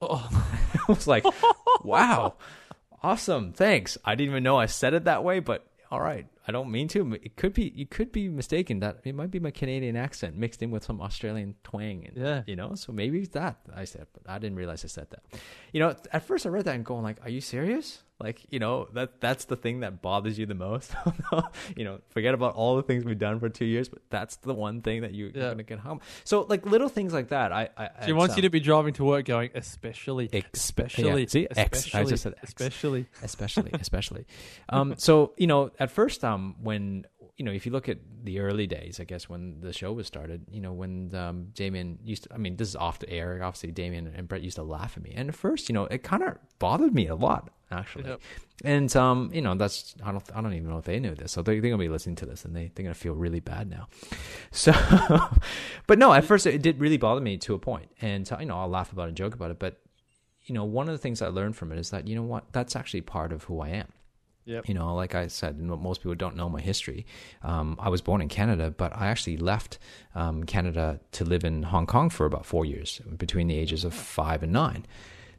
[0.00, 0.28] Oh,
[0.88, 1.24] I was like,
[1.82, 2.34] wow,
[3.02, 3.96] awesome, thanks.
[4.04, 6.26] I didn't even know I said it that way, but all right.
[6.48, 7.12] I don't mean to.
[7.12, 7.72] It could be.
[7.76, 11.00] You could be mistaken that it might be my Canadian accent mixed in with some
[11.00, 12.06] Australian twang.
[12.06, 12.42] And, Yeah.
[12.46, 15.22] You know, so maybe it's that I said, but I didn't realize I said that.
[15.72, 18.58] You know, at first I read that and going like, "Are you serious?" Like, you
[18.58, 20.92] know, that that's the thing that bothers you the most.
[21.76, 24.54] you know, forget about all the things we've done for two years, but that's the
[24.54, 25.32] one thing that you, Yeah.
[25.42, 26.00] you're gonna get home.
[26.24, 27.52] So, like little things like that.
[27.52, 31.46] I, I She wants you to be driving to work going, especially, especially, yeah, see,
[31.48, 32.48] especially, I just said X.
[32.50, 33.06] especially.
[33.22, 34.24] especially especially
[34.68, 37.04] um so you know at first um when
[37.36, 40.06] you know if you look at the early days i guess when the show was
[40.06, 43.40] started you know when um damian used to i mean this is off the air
[43.42, 45.12] obviously damian and brett used to laugh at me.
[45.14, 48.08] And at first you know it kind of bothered me a lot actually.
[48.08, 48.20] Yep.
[48.64, 51.32] and um you know that's i don't i don't even know if they knew this.
[51.32, 53.70] So they, they're gonna be listening to this and they, they're gonna feel really bad
[53.70, 53.88] now.
[54.50, 54.72] So
[55.86, 57.90] but no at first it did really bother me to a point.
[58.00, 59.58] And you know i'll laugh about it and joke about it.
[59.58, 59.80] But
[60.48, 62.44] you know, one of the things I learned from it is that, you know what,
[62.52, 63.88] that's actually part of who I am.
[64.48, 64.66] Yep.
[64.66, 67.04] You know, like I said, most people don't know my history.
[67.42, 69.78] Um, I was born in Canada, but I actually left
[70.14, 73.92] um, Canada to live in Hong Kong for about four years, between the ages of
[73.92, 74.86] five and nine.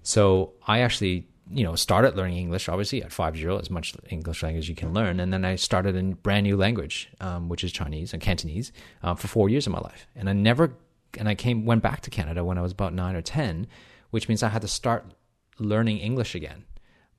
[0.04, 3.96] So I actually, you know, started learning English, obviously at five years old, as much
[4.10, 7.50] English language as you can learn, and then I started a brand new language, um,
[7.50, 10.78] which is Chinese and Cantonese, uh, for four years of my life, and I never,
[11.18, 13.66] and I came went back to Canada when I was about nine or ten,
[14.12, 15.16] which means I had to start
[15.58, 16.66] learning English again.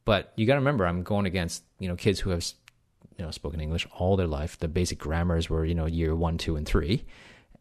[0.04, 2.44] But you got to remember, I'm going against you know kids who have
[3.18, 4.58] you know spoken English all their life.
[4.58, 7.04] The basic grammars were you know year one, two, and three,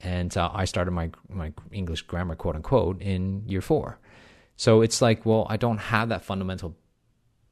[0.02, 4.00] and uh, I started my my English grammar quote unquote in year four.
[4.56, 6.76] So it's like, well, I don't have that fundamental,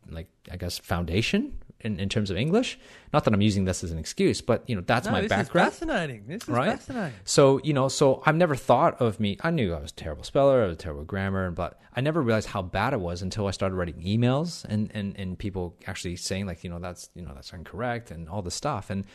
[0.09, 2.79] like I guess, foundation in, in terms of English.
[3.13, 5.29] Not that I'm using this as an excuse, but you know that's No, my this
[5.29, 5.67] background.
[5.69, 6.23] is fascinating.
[6.27, 6.71] This is Right?
[6.71, 7.13] fascinating.
[7.23, 9.37] So, you know, so I've never thought of me.
[9.41, 12.21] I knew I was a terrible speller, I was a terrible grammar, but I never
[12.21, 16.15] realized how bad it was until I started writing emails and, and, and people actually
[16.15, 18.89] saying like, you know, that's, you know, that's incorrect and all this stuff.
[18.89, 19.05] And,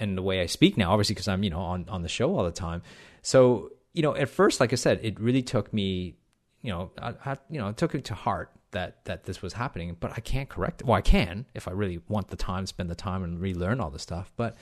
[0.00, 2.36] and the way I speak now, obviously, because I'm, you know, on, on the show
[2.36, 2.82] all the time.
[3.22, 6.16] So, you know, at first, like I said, it really took me,
[6.66, 9.52] you know, I, I you know, it took it to heart that, that this was
[9.54, 10.86] happening, but I can't correct it.
[10.86, 13.90] Well, I can if I really want the time, spend the time and relearn all
[13.90, 14.32] this stuff.
[14.36, 14.56] But,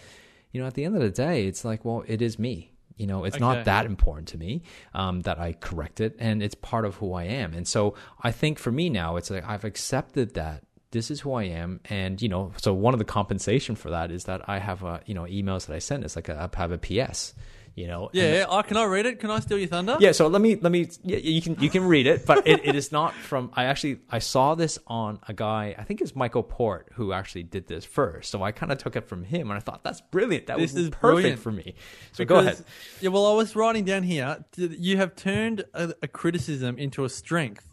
[0.52, 2.72] you know, at the end of the day, it's like, well, it is me.
[2.96, 3.44] You know, it's Okay.
[3.44, 4.62] not that important to me
[4.92, 7.52] um, that I correct it, and it's part of who I am.
[7.54, 10.62] And so I think for me now, it's like I've accepted that
[10.92, 14.12] this is who I am, and you know, so one of the compensation for that
[14.12, 16.04] is that I have a you know emails that I send.
[16.04, 17.34] It's like a, I have a PS.
[17.76, 19.18] You know, and Yeah, oh, can I read it?
[19.18, 19.96] Can I steal your thunder?
[19.98, 22.64] yeah, so let me let me yeah, you can you can read it, but it,
[22.64, 26.14] it is not from I actually I saw this on a guy, I think it's
[26.14, 28.30] Michael Port who actually did this first.
[28.30, 30.46] So I kind of took it from him and I thought that's brilliant.
[30.46, 31.40] That This was is perfect brilliant.
[31.40, 31.74] for me.
[32.12, 32.64] So go ahead.
[33.00, 34.44] Yeah, well, I was writing down here.
[34.56, 37.66] You have turned a, a criticism into a strength,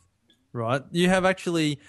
[0.52, 0.82] right?
[0.92, 1.80] You have actually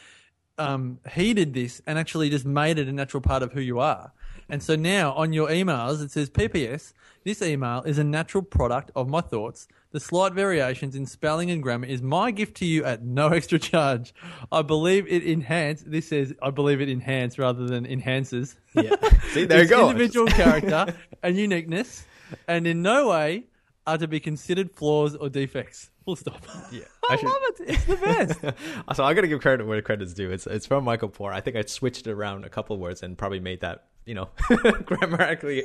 [0.58, 4.12] um, heeded this and actually just made it a natural part of who you are.
[4.52, 6.92] And so now on your emails, it says PPS.
[7.24, 9.66] This email is a natural product of my thoughts.
[9.92, 13.58] The slight variations in spelling and grammar is my gift to you at no extra
[13.58, 14.12] charge.
[14.52, 15.82] I believe it enhance.
[15.86, 18.56] This says I believe it enhance rather than enhances.
[18.74, 18.94] Yeah.
[19.32, 19.88] See, there you go.
[19.88, 22.04] Individual character and uniqueness,
[22.46, 23.44] and in no way
[23.86, 25.88] are to be considered flaws or defects.
[26.04, 26.44] Full stop.
[26.70, 27.60] Yeah, I, I should- love it.
[27.68, 28.40] It's the best.
[28.96, 30.30] so I got to give credit where credit's due.
[30.30, 31.34] It's it's from Michael Port.
[31.34, 34.30] I think I switched around a couple of words and probably made that you know
[34.84, 35.64] grammatically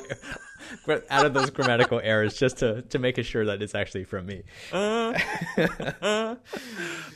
[1.09, 4.43] out of those grammatical errors just to to make sure that it's actually from me.
[4.71, 5.13] uh,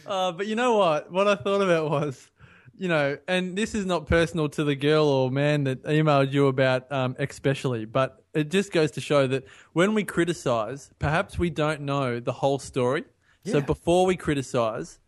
[0.05, 1.12] but you know what?
[1.12, 2.29] What I thought about was,
[2.75, 6.47] you know, and this is not personal to the girl or man that emailed you
[6.47, 11.49] about, um, especially, but it just goes to show that when we criticize, perhaps we
[11.49, 13.03] don't know the whole story.
[13.43, 14.99] So before we criticize,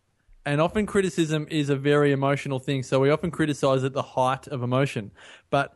[0.46, 4.48] and often criticism is a very emotional thing, so we often criticize at the height
[4.48, 5.12] of emotion.
[5.50, 5.76] But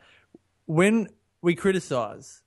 [0.65, 1.09] when
[1.41, 2.41] we criticize,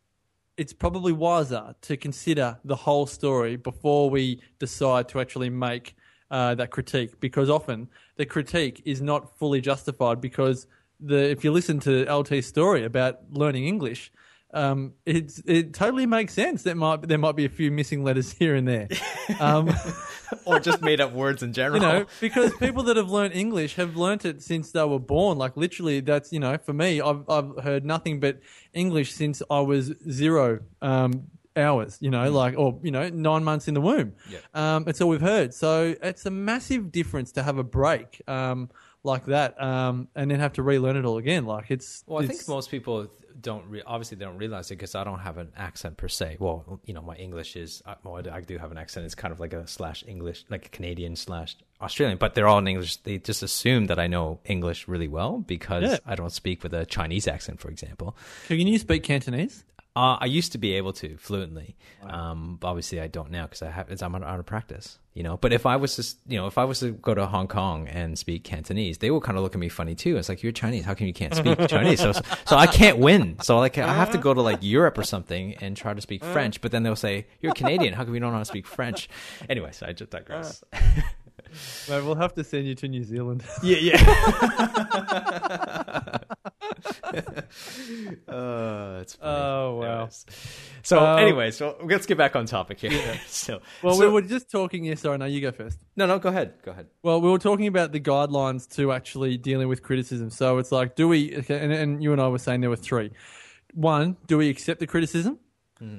[0.56, 5.94] it's probably wiser to consider the whole story before we decide to actually make
[6.30, 10.66] uh, that critique because often the critique is not fully justified because
[11.00, 14.12] the if you listen to LT's story about learning English,
[14.52, 16.64] um, it's, it totally makes sense.
[16.64, 18.88] That might there might be a few missing letters here and there.
[19.38, 19.70] Um,
[20.44, 21.80] or just made up words in general.
[21.80, 25.38] you know, because people that have learned English have learnt it since they were born.
[25.38, 28.40] Like literally, that's you know, for me, I've I've heard nothing but
[28.72, 31.98] English since I was zero um, hours.
[32.00, 34.14] You know, like or you know, nine months in the womb.
[34.28, 34.38] Yeah.
[34.54, 35.54] Um, it's all we've heard.
[35.54, 38.20] So it's a massive difference to have a break.
[38.26, 38.70] Um,
[39.02, 41.46] like that, um, and then have to relearn it all again.
[41.46, 43.08] Like it's Well, I it's- think most people
[43.40, 46.36] don't re- obviously they don't realize it because I don't have an accent per se.
[46.38, 49.06] Well, you know, my English is well, I do have an accent.
[49.06, 52.58] It's kind of like a slash English, like a Canadian slash Australian, but they're all
[52.58, 52.96] in English.
[52.96, 55.98] They just assume that I know English really well because Yeah.
[56.04, 58.16] I don't speak with a Chinese accent, for example.
[58.48, 59.64] So can you speak Cantonese?
[59.96, 63.60] Uh, I used to be able to fluently, um, but obviously I don't now because
[63.62, 64.98] I have I'm out of practice.
[65.14, 67.26] You know, but if I was to, you know, if I was to go to
[67.26, 70.16] Hong Kong and speak Cantonese, they will kind of look at me funny too.
[70.16, 71.98] It's like you're Chinese, how come you can't speak Chinese?
[71.98, 73.40] So, so I can't win.
[73.40, 76.24] So like I have to go to like Europe or something and try to speak
[76.24, 76.60] French.
[76.60, 79.08] But then they'll say you're Canadian, how come you don't know how to speak French?
[79.50, 80.62] Anyways, I just digress.
[81.88, 83.42] Mate, we'll have to send you to New Zealand.
[83.64, 83.96] Yeah, yeah.
[88.28, 89.30] uh, it's funny.
[89.40, 89.92] Oh, wow.
[90.02, 90.26] Anyways.
[90.82, 93.20] So, Um, anyway, so let's get back on topic here.
[93.26, 94.84] so, Well, so- we were just talking.
[94.84, 95.78] Yeah, sorry, no, you go first.
[95.96, 96.86] no, no, go ahead, go ahead.
[97.02, 100.30] Well, we were talking about the guidelines to actually dealing with criticism.
[100.30, 101.36] So it's like, do we?
[101.38, 103.10] Okay, and, and you and I were saying there were three.
[103.74, 105.38] One, do we accept the criticism?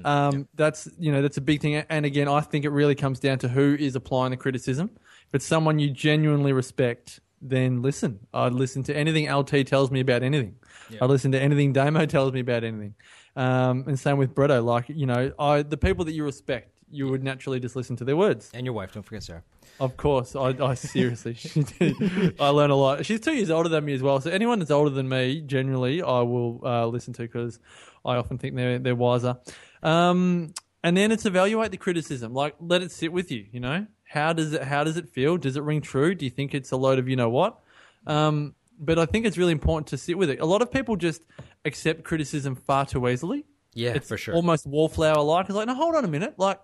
[0.06, 1.76] um, That's you know that's a big thing.
[1.76, 4.91] And again, I think it really comes down to who is applying the criticism.
[5.30, 8.19] If it's someone you genuinely respect, then listen.
[8.34, 10.56] I'd listen to anything LT tells me about anything.
[11.01, 12.95] I'd listen to anything Damo tells me about anything.
[13.36, 14.63] Um, and same with Bretto.
[14.63, 18.04] Like you know, I the people that you respect, you would naturally just listen to
[18.04, 18.51] their words.
[18.54, 19.43] And your wife, don't forget Sarah.
[19.80, 21.38] Of course, I, I seriously.
[22.39, 23.06] I learn a lot.
[23.06, 26.01] She's two years older than me as well, so anyone that's older than me, generally,
[26.01, 27.60] I will uh, listen to because
[28.06, 29.38] I often think they're they're wiser.
[29.82, 33.45] Um, and then it's evaluate the criticism, like let it sit with you.
[33.51, 35.38] You know, how does it how does it feel?
[35.38, 36.13] Does it ring true?
[36.13, 37.60] Do you think it's a load of you know what?
[38.06, 40.41] Um, but I think it's really important to sit with it.
[40.41, 41.21] A lot of people just
[41.63, 43.45] accept criticism far too easily.
[43.74, 44.36] Yeah, it's for sure.
[44.36, 45.45] almost wallflower like.
[45.45, 46.34] It's like, no, hold on a minute.
[46.38, 46.60] Like,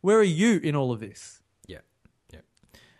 [0.00, 1.42] where are you in all of this?
[1.66, 1.80] yeah,
[2.32, 2.40] yeah.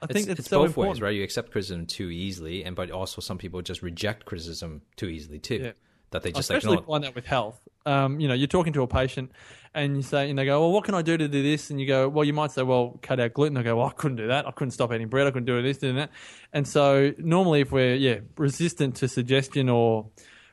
[0.02, 0.96] I think it's, it's so both important.
[0.96, 1.14] ways, right?
[1.14, 5.38] You accept criticism too easily, and but also some people just reject criticism too easily
[5.38, 5.56] too.
[5.56, 5.72] Yeah.
[6.10, 7.60] That they I just especially no, find that with health.
[7.84, 9.32] Um, you know, you're talking to a patient,
[9.74, 11.80] and you say, and they go, "Well, what can I do to do this?" And
[11.80, 14.16] you go, "Well, you might say, well, cut out gluten." They go, "Well, I couldn't
[14.16, 14.46] do that.
[14.46, 15.26] I couldn't stop eating bread.
[15.26, 16.10] I couldn't do this, doing that."
[16.52, 20.06] And so, normally, if we're yeah resistant to suggestion or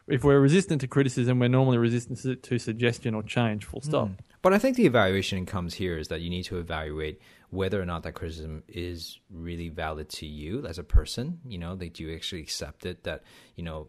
[0.07, 3.65] if we're resistant to criticism, we're normally resistant to- to suggestion or change.
[3.65, 4.09] Full stop.
[4.41, 7.85] But I think the evaluation comes here is that you need to evaluate whether or
[7.85, 11.39] not that criticism is really valid to you as a person.
[11.47, 13.03] You know, that you actually accept it.
[13.03, 13.23] That
[13.55, 13.87] you know,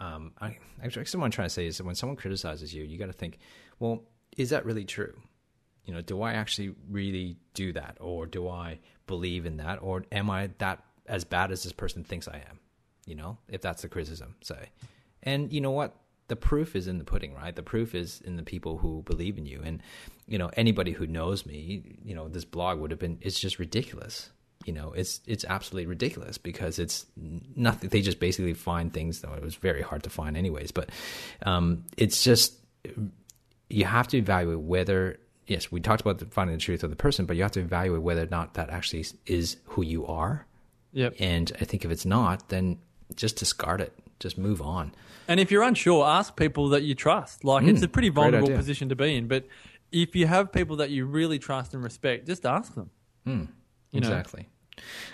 [0.00, 2.98] um, I actually what I'm trying to say is that when someone criticizes you, you
[2.98, 3.38] got to think,
[3.78, 4.02] well,
[4.36, 5.14] is that really true?
[5.84, 10.04] You know, do I actually really do that, or do I believe in that, or
[10.10, 12.60] am I that as bad as this person thinks I am?
[13.06, 14.70] You know, if that's the criticism, say.
[15.22, 15.96] And you know what?
[16.28, 17.54] The proof is in the pudding, right?
[17.54, 19.60] The proof is in the people who believe in you.
[19.64, 19.82] And,
[20.28, 23.58] you know, anybody who knows me, you know, this blog would have been, it's just
[23.58, 24.30] ridiculous.
[24.66, 27.88] You know, it's, it's absolutely ridiculous because it's nothing.
[27.88, 30.70] They just basically find things, though it was very hard to find anyways.
[30.70, 30.90] But,
[31.46, 32.54] um, it's just,
[33.70, 36.96] you have to evaluate whether, yes, we talked about the, finding the truth of the
[36.96, 40.46] person, but you have to evaluate whether or not that actually is who you are.
[40.92, 41.14] Yep.
[41.18, 42.78] And I think if it's not, then
[43.16, 43.92] just discard it.
[44.18, 44.92] Just move on.
[45.26, 47.44] And if you're unsure, ask people that you trust.
[47.44, 49.26] Like it's a pretty vulnerable position to be in.
[49.26, 49.46] But
[49.90, 52.90] if you have people that you really trust and respect, just ask them.
[53.92, 54.08] You know.
[54.08, 54.48] exactly.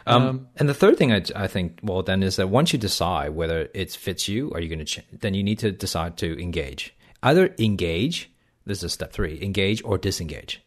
[0.06, 3.30] Um, and the third thing I, I think, well, then is that once you decide
[3.30, 5.06] whether it fits you, are you going to change?
[5.12, 6.94] Then you need to decide to engage.
[7.22, 8.30] Either engage.
[8.64, 10.62] This is step three: engage or disengage.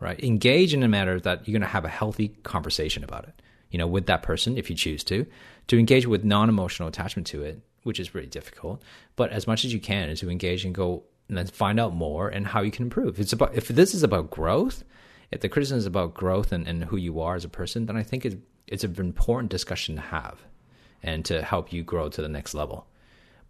[0.00, 0.18] Right?
[0.22, 3.42] Engage in a matter that you're going to have a healthy conversation about it.
[3.70, 5.26] You know, with that person if you choose to.
[5.68, 8.82] To engage with non-emotional attachment to it, which is really difficult.
[9.14, 11.94] But as much as you can, is to engage and go and then find out
[11.94, 13.20] more and how you can improve.
[13.20, 14.82] It's about if this is about growth,
[15.30, 17.96] if the criticism is about growth and, and who you are as a person, then
[17.96, 20.38] I think it's it's an important discussion to have
[21.02, 22.86] and to help you grow to the next level.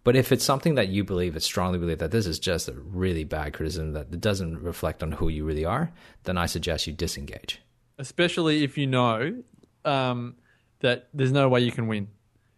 [0.03, 2.73] But if it's something that you believe, it's strongly believe that this is just a
[2.73, 5.91] really bad criticism that doesn't reflect on who you really are,
[6.23, 7.61] then I suggest you disengage.
[7.99, 9.43] especially if you know
[9.85, 10.35] um,
[10.79, 12.07] that there's no way you can win.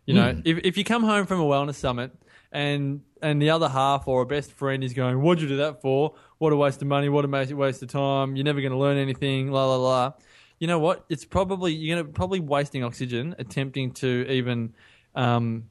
[0.06, 2.12] You know, if if you come home from a wellness summit
[2.54, 5.82] and and the other half or a best friend is going, "What'd you do that
[5.82, 6.13] for?
[6.38, 7.10] What a waste of money!
[7.10, 8.36] What a waste of time!
[8.36, 10.13] You're never going to learn anything." La la la.
[10.60, 11.04] You know what?
[11.10, 14.74] It's probably you're going to probably wasting oxygen attempting to even
[15.16, 15.66] um,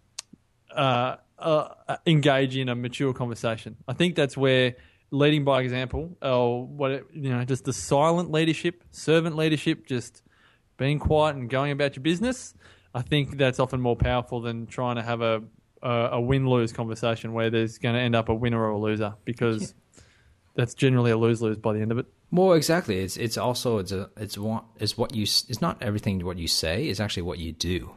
[0.75, 3.77] uh, uh, engage in a mature conversation.
[3.89, 4.75] I think that's where
[5.11, 10.23] leading by example, or what it- you know, just the silent leadership, servant leadership, just
[10.79, 12.55] being quiet and going about your business.
[12.95, 15.43] I think that's often more powerful than trying to have a
[15.83, 18.79] a, a win lose conversation where there's going to end up a winner or a
[18.79, 19.75] loser because
[20.55, 22.07] that's generally a lose lose by the end of it.
[22.31, 22.99] Well, exactly.
[23.01, 26.39] It's it's also it's a it's what it's what you s- it's not everything what
[26.39, 26.87] you say.
[26.87, 27.91] It's actually what you do.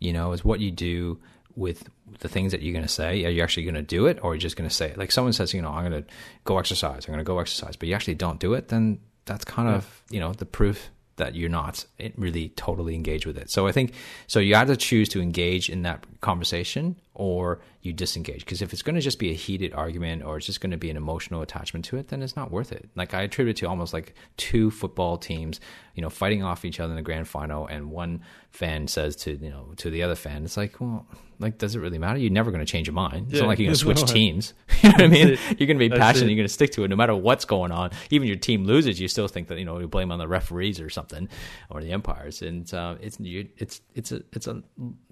[0.00, 1.20] You know, it's what you do
[1.56, 1.88] with
[2.20, 3.24] the things that you're going to say.
[3.24, 4.98] Are you actually going to do it, or are you just going to say it?
[4.98, 6.08] Like someone says, you know, I'm going to
[6.44, 7.04] go exercise.
[7.06, 8.68] I'm going to go exercise, but you actually don't do it.
[8.68, 11.84] Then that's kind of you know the proof that you're not
[12.16, 13.50] really totally engaged with it.
[13.50, 13.92] So I think
[14.26, 14.40] so.
[14.40, 18.40] You either choose to engage in that conversation, or you disengage.
[18.40, 20.78] Because if it's going to just be a heated argument or it's just going to
[20.78, 22.88] be an emotional attachment to it, then it's not worth it.
[22.96, 25.60] Like I attribute it to almost like two football teams,
[25.94, 29.32] you know, fighting off each other in the grand final, and one fan says to
[29.36, 31.06] you know to the other fan, it's like, well,
[31.38, 32.18] like does it really matter?
[32.18, 33.26] You're never going to change your mind.
[33.26, 34.54] It's Yeah, not like you're going to switch teams.
[34.82, 35.28] you know what I mean?
[35.28, 35.40] it.
[35.58, 36.26] You're going to be That's passionate.
[36.26, 36.30] it.
[36.30, 37.90] You're going to stick to it no matter what's going on.
[38.10, 40.80] Even your team loses, you still think that you know you blame on the referees
[40.80, 41.28] or something
[41.70, 44.62] or the umpires, and uh, it's you, it's it's a it's a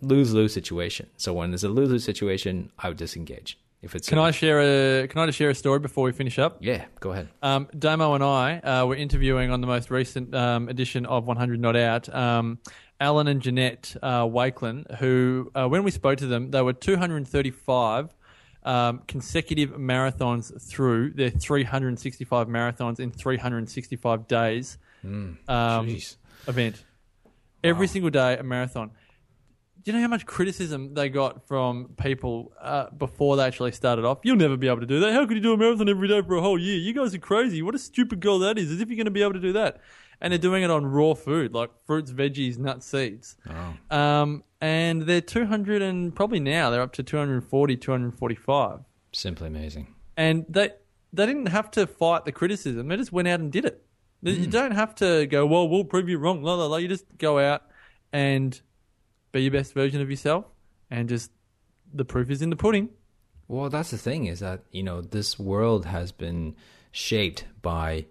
[0.01, 1.09] lose lose situation.
[1.17, 3.59] So when there's a lose lose situation, I would disengage.
[3.81, 6.39] If it's Can I share a Can I just share a story before we finish
[6.39, 6.57] up?
[6.61, 7.29] Yeah, go ahead.
[7.43, 11.61] Um, Damo and I uh, were interviewing on the most recent um, edition of 100
[11.61, 12.13] Not Out.
[12.13, 12.59] Um,
[13.01, 18.13] Alan and Janette uh, Wakelin, who, uh, when we spoke to them, they were 235
[18.65, 26.17] um, consecutive marathons through their 365 marathons in 365 days um, Jeez.
[26.49, 26.83] event.
[27.63, 28.91] Every single day, a marathon.
[29.89, 34.05] Do you know how much criticism they got from people uh, before they actually started
[34.05, 34.19] off?
[34.23, 35.15] You'll never be able to do that.
[35.15, 36.77] How could you do a marathon every day for a whole year?
[36.77, 37.63] You guys are crazy.
[37.63, 38.71] What a stupid goal that is.
[38.71, 39.81] As if you're going to be able to do that.
[40.21, 43.39] And they're doing it on raw food, like fruits, veggies, nuts, seeds.
[43.49, 43.97] Oh.
[43.97, 48.81] Um, and they're 200 and probably now they're up to 240, 245.
[49.15, 49.95] Simply amazing.
[50.19, 50.73] And they
[51.15, 52.89] they didn't have to fight the criticism.
[52.89, 53.83] They just went out and did it.
[54.21, 56.77] You don't have to go, well, we'll prove you wrong, la la la.
[56.77, 57.63] You just go out
[58.13, 58.61] and
[59.33, 60.45] be your best version of yourself
[60.91, 61.31] and just
[61.93, 62.91] the proof is in the pudding.
[63.47, 66.55] Well, that's the thing is that, you know, this world has been
[66.93, 68.07] shaped by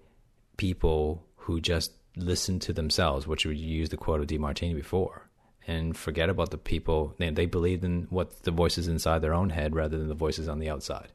[0.58, 5.30] people who just listen to themselves, which we used the quote of Demartini before,
[5.68, 7.14] and forget about the people.
[7.20, 10.50] They, they believe in what the voices inside their own head rather than the voices
[10.50, 11.12] on the outside.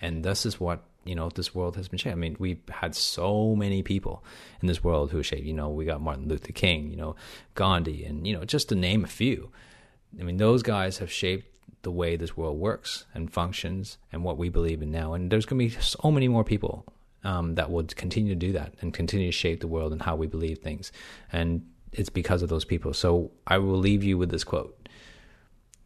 [0.00, 2.12] And this is what, you know, this world has been shaped.
[2.12, 4.24] I mean, we've had so many people
[4.60, 7.16] in this world who shaped, you know, we got Martin Luther King, you know,
[7.54, 9.50] Gandhi, and, you know, just to name a few.
[10.18, 11.46] I mean, those guys have shaped
[11.82, 15.12] the way this world works and functions and what we believe in now.
[15.12, 16.86] And there's going to be so many more people
[17.24, 20.16] um, that will continue to do that and continue to shape the world and how
[20.16, 20.92] we believe things.
[21.32, 22.92] And it's because of those people.
[22.92, 24.88] So I will leave you with this quote.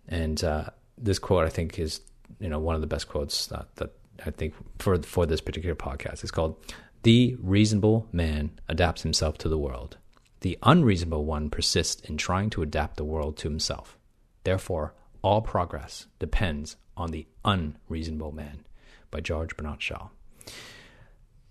[0.08, 2.00] And uh, this quote, I think, is
[2.40, 3.92] you know one of the best quotes that, that
[4.24, 6.22] I think for for this particular podcast.
[6.22, 6.56] It's called
[7.02, 9.96] "The reasonable man adapts himself to the world.
[10.40, 13.98] The unreasonable one persists in trying to adapt the world to himself.
[14.44, 18.64] Therefore, all progress depends on the unreasonable man."
[19.10, 20.08] By George Bernard Shaw.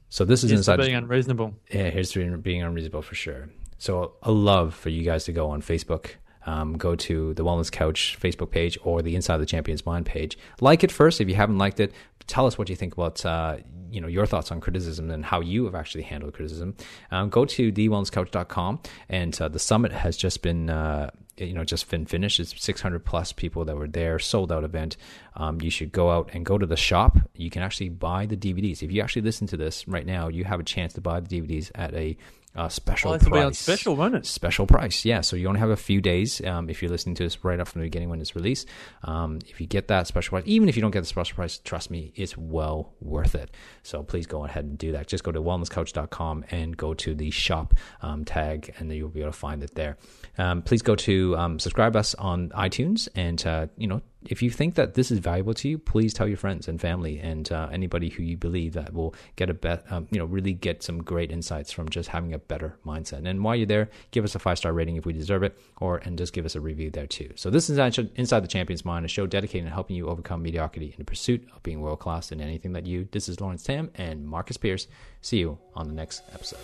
[0.09, 1.55] So this is inside being unreasonable.
[1.73, 3.49] yeah, here's to being unreasonable for sure.
[3.77, 6.11] So a love for you guys to go on Facebook.
[6.47, 10.37] Um, go to the Wellness Couch Facebook page or the Inside the Champions Mind page.
[10.61, 11.93] Like it first if you haven't liked it.
[12.25, 13.57] Tell us what you think about uh,
[13.91, 16.75] you know your thoughts on criticism and how you have actually handled criticism.
[17.11, 18.79] Um, go to thewellnesscouch.com
[19.09, 22.39] and uh, the summit has just been uh, you know just been finished.
[22.39, 24.97] It's 600 plus people that were there, sold out event.
[25.35, 27.17] Um, you should go out and go to the shop.
[27.35, 28.81] You can actually buy the DVDs.
[28.83, 31.41] If you actually listen to this right now, you have a chance to buy the
[31.41, 32.17] DVDs at a
[32.55, 33.45] uh, special Oh, price.
[33.45, 34.25] on special, won't it?
[34.25, 35.21] Special price, yeah.
[35.21, 37.67] So you only have a few days um, if you're listening to this right up
[37.67, 38.67] from the beginning when it's released.
[39.03, 41.59] Um, if you get that special price, even if you don't get the special price,
[41.59, 43.51] trust me, it's well worth it.
[43.83, 45.05] So please go ahead and do that.
[45.05, 49.19] Just go to wellnesscouch.com and go to the shop um, tag, and then you'll be
[49.21, 49.97] able to find it there.
[50.39, 54.49] Um, please go to um, subscribe us on iTunes, and uh, you know if you
[54.49, 57.69] think that this is valuable to you, please tell your friends and family and uh,
[57.71, 61.01] anybody who you believe that will get a bet, um, you know, really get some
[61.01, 63.25] great insights from just having a better mindset.
[63.25, 65.97] And while you're there, give us a five star rating if we deserve it, or
[65.97, 67.31] and just give us a review there too.
[67.35, 70.87] So this is Inside the Champions Mind, a show dedicated to helping you overcome mediocrity
[70.87, 73.07] in the pursuit of being world class in anything that you.
[73.11, 74.87] This is Lawrence Tam and Marcus Pierce.
[75.21, 76.59] See you on the next episode.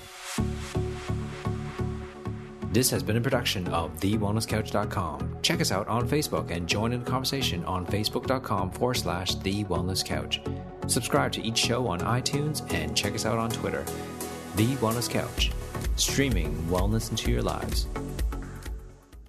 [2.73, 5.37] This has been a production of TheWellnessCouch.com.
[5.43, 9.63] Check us out on Facebook and join in the conversation on Facebook.com forward slash The
[9.65, 10.41] Wellness Couch.
[10.87, 13.85] Subscribe to each show on iTunes and check us out on Twitter.
[14.55, 15.51] The Wellness Couch,
[15.97, 17.85] streaming wellness into your lives.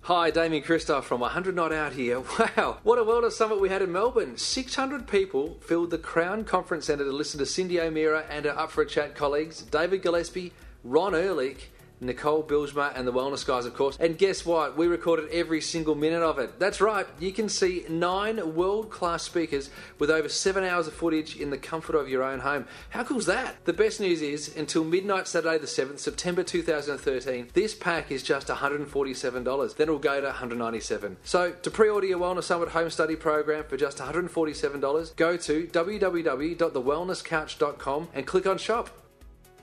[0.00, 2.20] Hi, Damian Kristof from 100 Not Out here.
[2.56, 4.38] Wow, what a wellness summit we had in Melbourne.
[4.38, 8.70] 600 people filled the Crown Conference Centre to listen to Cindy O'Meara and her Up
[8.70, 11.70] for a Chat colleagues, David Gillespie, Ron Ehrlich,
[12.06, 13.96] Nicole Bijlsma, and the Wellness Guys, of course.
[14.00, 14.76] And guess what?
[14.76, 16.58] We recorded every single minute of it.
[16.58, 21.36] That's right, you can see nine world class speakers with over seven hours of footage
[21.36, 22.66] in the comfort of your own home.
[22.90, 23.64] How cool's that?
[23.64, 28.48] The best news is, until midnight Saturday the 7th, September 2013, this pack is just
[28.48, 29.76] $147.
[29.76, 31.16] Then it'll go to 197.
[31.24, 35.66] So, to pre order your Wellness Summit home study program for just $147, go to
[35.66, 39.03] www.thewellnesscouch.com and click on shop.